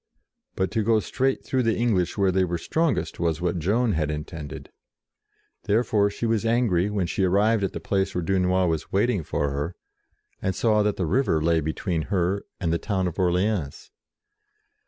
[0.55, 4.09] But to go straight through the English where they were strongest was what Joan had
[4.09, 4.71] intended.
[5.65, 9.51] Therefore she was angry when she arrived at the place where Dunois was waiting for
[9.51, 9.75] her,
[10.41, 13.91] and saw that the river lay between her and the town of Orleans.